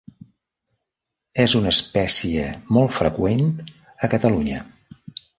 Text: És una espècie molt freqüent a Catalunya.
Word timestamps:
És 1.43 1.51
una 1.59 1.73
espècie 1.75 2.47
molt 2.77 2.95
freqüent 3.01 3.45
a 4.07 4.09
Catalunya. 4.15 4.63